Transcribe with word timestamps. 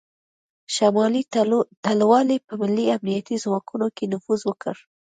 شمالي 0.75 1.21
ټلوالې 1.83 2.37
په 2.47 2.53
ملي 2.61 2.85
امنیتي 2.97 3.35
ځواکونو 3.45 3.87
کې 3.95 4.05
نفوذ 4.13 4.41
وکړ 4.45 4.75